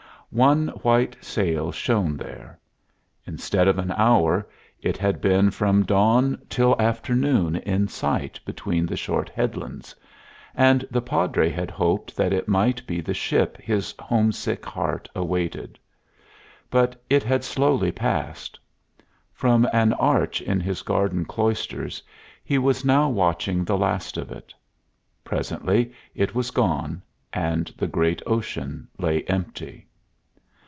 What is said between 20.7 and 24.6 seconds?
garden cloisters he was now watching the last of it.